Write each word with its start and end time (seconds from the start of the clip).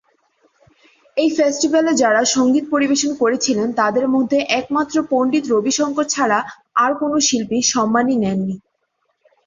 এই 1.17 1.29
ফেস্টিভ্যালে 1.37 1.91
যারা 2.01 2.21
সঙ্গীত 2.35 2.65
পরিবেশন 2.73 3.11
করেছিলেন 3.21 3.67
তাদের 3.79 4.05
মধ্যে 4.15 4.37
একমাত্র 4.59 4.95
পণ্ডিত 5.11 5.43
রবি 5.47 5.71
শংকর 5.71 6.05
ছাড়া 6.07 6.39
আর 6.75 6.91
কোন 6.99 7.11
শিল্পী 7.27 7.57
সম্মানী 7.73 8.13
নেননি। 8.23 8.55